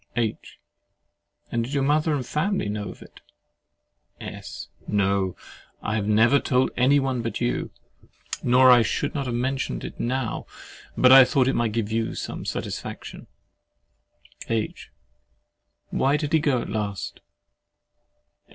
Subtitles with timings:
[0.15, 0.57] H.
[1.51, 3.21] And did your mother and family know of it?
[4.19, 4.67] S.
[4.87, 7.69] No—I have never told any one but you;
[8.41, 10.47] nor I should not have mentioned it now,
[10.97, 13.27] but I thought it might give you some satisfaction.
[14.49, 14.89] H.
[15.91, 17.19] Why did he go at last?